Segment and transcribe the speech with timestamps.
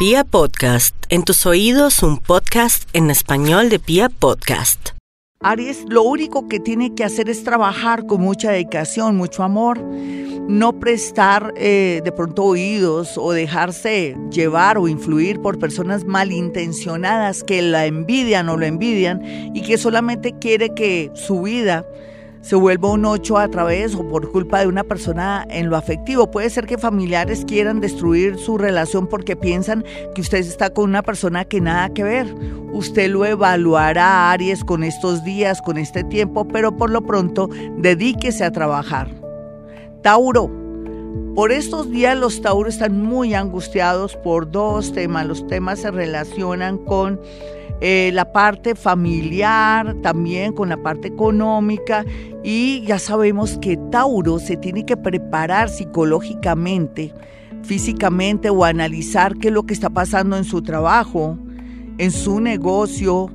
[0.00, 4.92] Pia Podcast, en tus oídos un podcast en español de Pia Podcast.
[5.40, 10.80] Aries lo único que tiene que hacer es trabajar con mucha dedicación, mucho amor, no
[10.80, 17.84] prestar eh, de pronto oídos o dejarse llevar o influir por personas malintencionadas que la
[17.84, 19.20] envidian o lo envidian
[19.54, 21.84] y que solamente quiere que su vida
[22.42, 26.30] se vuelva un 8 a través o por culpa de una persona en lo afectivo.
[26.30, 29.84] Puede ser que familiares quieran destruir su relación porque piensan
[30.14, 32.34] que usted está con una persona que nada que ver.
[32.72, 38.44] Usted lo evaluará, Aries, con estos días, con este tiempo, pero por lo pronto dedíquese
[38.44, 39.08] a trabajar.
[40.02, 40.50] Tauro.
[41.34, 45.26] Por estos días los Tauros están muy angustiados por dos temas.
[45.26, 47.20] Los temas se relacionan con
[47.80, 52.04] eh, la parte familiar, también con la parte económica.
[52.44, 57.14] Y ya sabemos que Tauro se tiene que preparar psicológicamente,
[57.62, 61.38] físicamente o analizar qué es lo que está pasando en su trabajo,
[61.98, 63.30] en su negocio,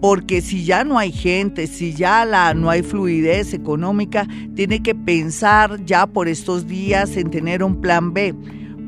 [0.00, 4.94] porque si ya no hay gente, si ya la, no hay fluidez económica, tiene que
[4.94, 8.34] pensar ya por estos días en tener un plan B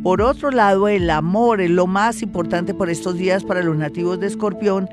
[0.02, 4.18] por otro lado, el amor es lo más importante por estos días para los nativos
[4.18, 4.88] de Escorpión,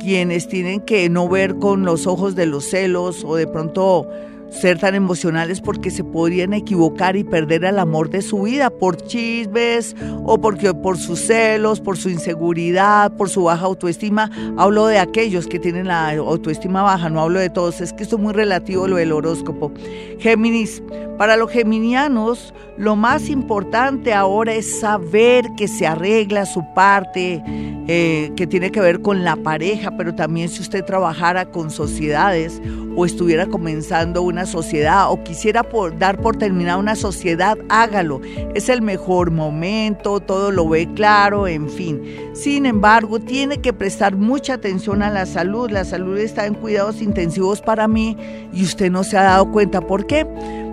[0.00, 4.08] quienes tienen que no ver con los ojos de los celos o de pronto
[4.50, 8.96] ser tan emocionales porque se podrían equivocar y perder el amor de su vida por
[8.96, 14.30] chismes o porque por sus celos, por su inseguridad, por su baja autoestima.
[14.56, 18.16] Hablo de aquellos que tienen la autoestima baja, no hablo de todos, es que esto
[18.16, 19.72] es muy relativo lo del horóscopo.
[20.18, 20.82] Géminis,
[21.16, 27.42] para los geminianos, lo más importante ahora es saber que se arregla su parte,
[27.90, 32.60] eh, que tiene que ver con la pareja, pero también si usted trabajara con sociedades
[32.94, 35.66] o estuviera comenzando una sociedad o quisiera
[35.98, 38.20] dar por terminada una sociedad, hágalo.
[38.54, 42.02] Es el mejor momento, todo lo ve claro, en fin.
[42.34, 45.70] Sin embargo, tiene que prestar mucha atención a la salud.
[45.70, 48.18] La salud está en cuidados intensivos para mí
[48.52, 49.80] y usted no se ha dado cuenta.
[49.80, 50.26] ¿Por qué?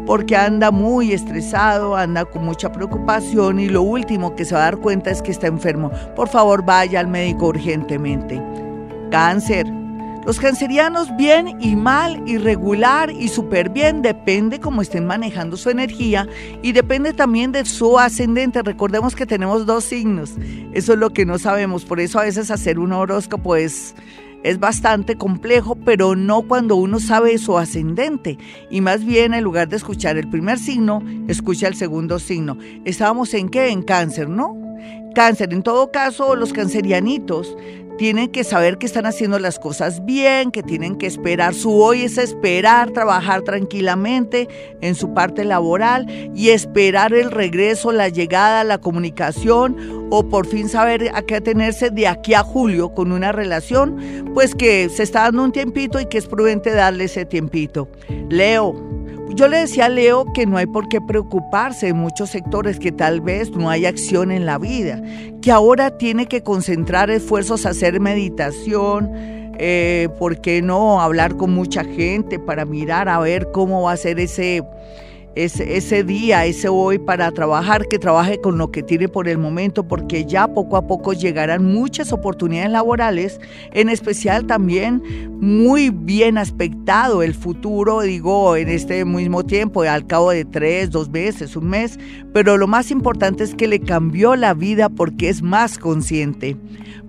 [0.05, 4.65] Porque anda muy estresado, anda con mucha preocupación y lo último que se va a
[4.65, 5.91] dar cuenta es que está enfermo.
[6.15, 8.41] Por favor, vaya al médico urgentemente.
[9.11, 9.65] Cáncer.
[10.25, 16.27] Los cancerianos bien y mal, irregular y súper bien, depende cómo estén manejando su energía
[16.63, 18.63] y depende también de su ascendente.
[18.63, 20.33] Recordemos que tenemos dos signos,
[20.73, 23.93] eso es lo que no sabemos, por eso a veces hacer un horóscopo es
[24.45, 28.37] es bastante complejo, pero no cuando uno sabe su ascendente.
[28.69, 32.55] Y más bien, en lugar de escuchar el primer signo, escucha el segundo signo.
[32.85, 33.69] ¿Estábamos en qué?
[33.69, 34.55] En cáncer, ¿no?
[35.15, 37.57] Cáncer, en todo caso, los cancerianitos
[37.97, 41.53] tienen que saber que están haciendo las cosas bien, que tienen que esperar.
[41.53, 44.47] Su hoy es esperar, trabajar tranquilamente
[44.81, 50.69] en su parte laboral y esperar el regreso, la llegada, la comunicación o por fin
[50.69, 55.23] saber a qué atenerse de aquí a julio con una relación, pues que se está
[55.23, 57.87] dando un tiempito y que es prudente darle ese tiempito.
[58.29, 58.75] Leo,
[59.29, 62.91] yo le decía a Leo que no hay por qué preocuparse en muchos sectores, que
[62.91, 65.01] tal vez no hay acción en la vida,
[65.41, 69.09] que ahora tiene que concentrar esfuerzos a hacer meditación,
[69.57, 73.97] eh, ¿por qué no hablar con mucha gente para mirar a ver cómo va a
[73.97, 74.63] ser ese
[75.35, 79.37] ese, ese, día, ese hoy para trabajar, que trabaje con lo que tiene por el
[79.37, 83.39] momento, porque ya poco a poco llegarán muchas oportunidades laborales,
[83.73, 85.03] en especial también
[85.39, 91.09] muy bien aspectado el futuro, digo, en este mismo tiempo, al cabo de tres, dos
[91.09, 91.99] meses, un mes,
[92.33, 96.55] pero lo más importante es que le cambió la vida porque es más consciente.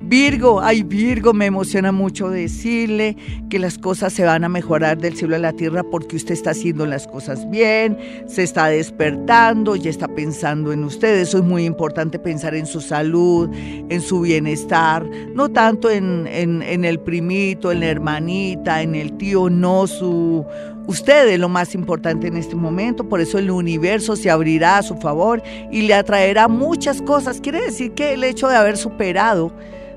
[0.09, 3.16] Virgo, ay Virgo, me emociona mucho decirle
[3.50, 6.50] que las cosas se van a mejorar del cielo a la tierra porque usted está
[6.50, 11.21] haciendo las cosas bien, se está despertando, ya está pensando en usted.
[11.21, 15.04] Eso es muy importante, pensar en su salud, en su bienestar,
[15.34, 20.44] no tanto en, en el primito, en la hermanita, en el tío, no su...
[20.87, 24.83] Usted es lo más importante en este momento, por eso el universo se abrirá a
[24.84, 27.41] su favor y le atraerá muchas cosas.
[27.41, 29.53] Quiere decir que el hecho de haber superado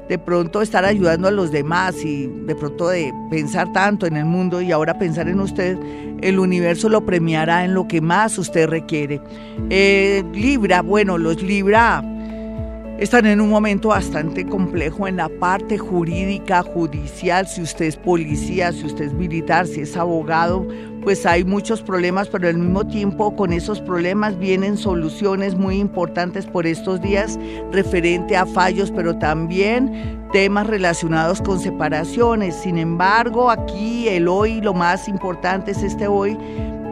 [0.10, 4.26] de pronto estar ayudando a los demás y de pronto de pensar tanto en el
[4.26, 5.78] mundo y ahora pensar en usted,
[6.22, 9.22] el universo lo premiará en lo que más usted requiere.
[9.70, 12.04] Eh, Libra, bueno, los Libra
[13.00, 18.74] están en un momento bastante complejo en la parte jurídica, judicial, si usted es policía,
[18.74, 20.68] si usted es militar, si es abogado,
[21.02, 26.46] pues hay muchos problemas, pero al mismo tiempo con esos problemas vienen soluciones muy importantes
[26.46, 27.40] por estos días
[27.72, 32.54] referente a fallos, pero también temas relacionados con separaciones.
[32.54, 36.38] Sin embargo, aquí el hoy, lo más importante es este hoy,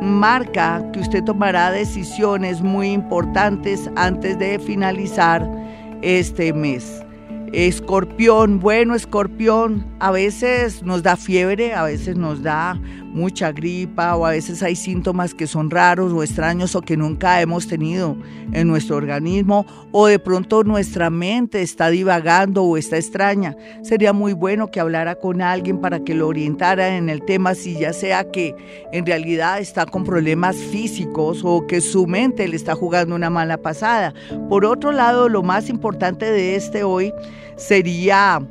[0.01, 5.66] marca que usted tomará decisiones muy importantes antes de finalizar
[6.01, 7.06] este mes.
[7.53, 12.79] Escorpión, bueno, escorpión, a veces nos da fiebre, a veces nos da
[13.17, 17.41] mucha gripa o a veces hay síntomas que son raros o extraños o que nunca
[17.41, 18.15] hemos tenido
[18.53, 23.55] en nuestro organismo o de pronto nuestra mente está divagando o está extraña.
[23.81, 27.77] Sería muy bueno que hablara con alguien para que lo orientara en el tema, si
[27.79, 28.55] ya sea que
[28.91, 33.57] en realidad está con problemas físicos o que su mente le está jugando una mala
[33.57, 34.13] pasada.
[34.49, 37.13] Por otro lado, lo más importante de este hoy
[37.55, 38.41] sería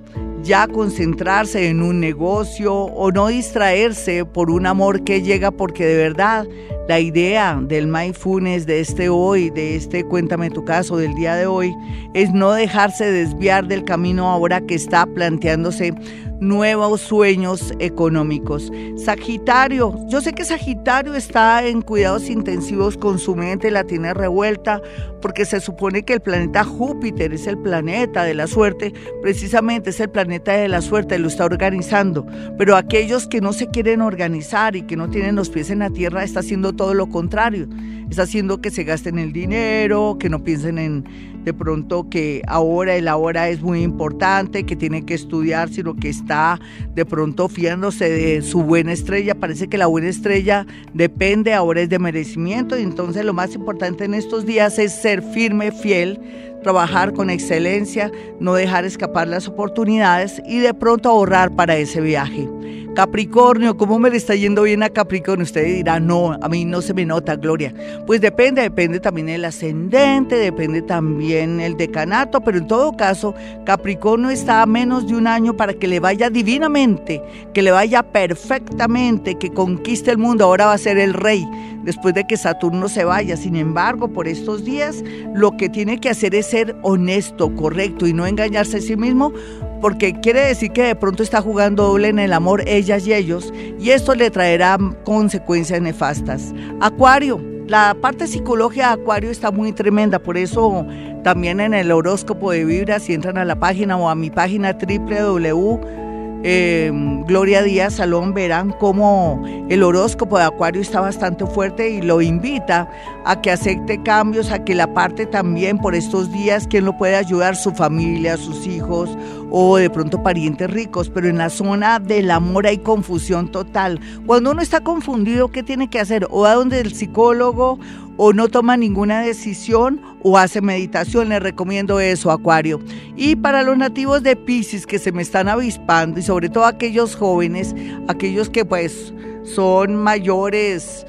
[0.42, 5.96] ya concentrarse en un negocio o no distraerse por un amor que llega porque de
[5.96, 6.46] verdad
[6.88, 11.46] la idea del mindfulness de este hoy, de este cuéntame tu caso del día de
[11.46, 11.74] hoy,
[12.14, 15.92] es no dejarse desviar del camino ahora que está planteándose
[16.40, 18.70] nuevos sueños económicos.
[18.96, 24.80] Sagitario, yo sé que Sagitario está en cuidados intensivos con su mente, la tiene revuelta,
[25.20, 28.92] porque se supone que el planeta Júpiter es el planeta de la suerte,
[29.22, 32.26] precisamente es el planeta de la suerte, lo está organizando,
[32.58, 35.90] pero aquellos que no se quieren organizar y que no tienen los pies en la
[35.90, 37.68] tierra, está haciendo todo lo contrario,
[38.10, 42.96] está haciendo que se gasten el dinero, que no piensen en de pronto que ahora
[42.96, 46.58] el ahora es muy importante, que tiene que estudiar, sino que está
[46.92, 49.36] de pronto fiándose de su buena estrella.
[49.36, 54.04] Parece que la buena estrella depende, ahora es de merecimiento y entonces lo más importante
[54.04, 56.18] en estos días es ser firme, fiel,
[56.64, 62.48] trabajar con excelencia, no dejar escapar las oportunidades y de pronto ahorrar para ese viaje.
[62.96, 65.44] Capricornio, ¿cómo me le está yendo bien a Capricornio?
[65.44, 67.74] Usted dirá, no, a mí no se me nota, Gloria.
[68.06, 73.34] Pues depende, depende también el ascendente, depende también el decanato, pero en todo caso,
[73.66, 77.22] Capricornio está a menos de un año para que le vaya divinamente,
[77.52, 80.46] que le vaya perfectamente, que conquiste el mundo.
[80.46, 81.46] Ahora va a ser el rey
[81.82, 83.36] después de que Saturno se vaya.
[83.36, 85.04] Sin embargo, por estos días,
[85.34, 89.34] lo que tiene que hacer es ser honesto, correcto y no engañarse a sí mismo
[89.80, 93.52] porque quiere decir que de pronto está jugando doble en el amor ellas y ellos,
[93.78, 96.54] y esto le traerá consecuencias nefastas.
[96.80, 100.86] Acuario, la parte psicológica de Acuario está muy tremenda, por eso
[101.24, 104.72] también en el horóscopo de Vibra, si entran a la página o a mi página
[104.72, 106.06] www
[106.48, 106.92] eh,
[107.26, 112.88] Gloria Díaz Salón verán cómo el horóscopo de Acuario está bastante fuerte y lo invita
[113.24, 117.16] a que acepte cambios, a que la parte también por estos días, quien lo puede
[117.16, 119.10] ayudar, su familia, sus hijos
[119.50, 124.00] o de pronto parientes ricos, pero en la zona del amor hay confusión total.
[124.26, 126.26] Cuando uno está confundido, ¿qué tiene que hacer?
[126.30, 127.78] O a donde el psicólogo
[128.16, 131.28] o no toma ninguna decisión o hace meditación.
[131.28, 132.80] Le recomiendo eso, Acuario.
[133.16, 137.14] Y para los nativos de Pisces que se me están avispando y sobre todo aquellos
[137.14, 137.74] jóvenes,
[138.08, 139.12] aquellos que pues
[139.44, 141.06] son mayores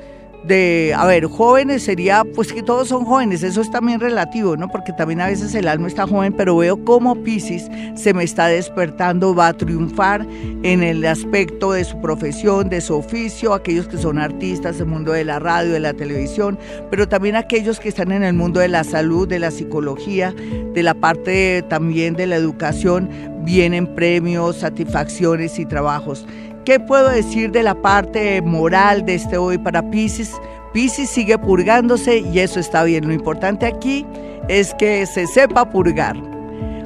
[0.48, 4.70] de, a ver, jóvenes sería, pues que todos son jóvenes, eso es también relativo, ¿no?
[4.70, 8.48] Porque también a veces el alma está joven, pero veo cómo Pisces se me está
[8.48, 10.26] despertando, va a triunfar
[10.64, 15.12] en el aspecto de su profesión, de su oficio, aquellos que son artistas, del mundo
[15.12, 16.58] de la radio, de la televisión,
[16.90, 20.34] pero también aquellos que están en el mundo de la salud, de la psicología,
[20.74, 23.10] de la parte también de la educación,
[23.44, 26.26] vienen premios, satisfacciones y trabajos.
[26.68, 30.34] ¿Qué puedo decir de la parte moral de este hoy para Pisces?
[30.74, 33.08] Pisces sigue purgándose y eso está bien.
[33.08, 34.06] Lo importante aquí
[34.50, 36.18] es que se sepa purgar.